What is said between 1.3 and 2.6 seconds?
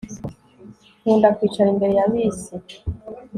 kwicara imbere ya bisi